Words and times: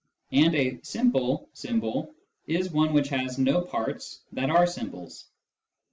And 0.31 0.55
a" 0.55 0.79
simple" 0.81 1.47
symbol 1.53 2.15
is 2.47 2.71
one 2.71 2.91
which 2.91 3.09
has 3.09 3.37
no 3.37 3.61
parts 3.61 4.21
that 4.31 4.49
are 4.49 4.65
symbols. 4.65 5.27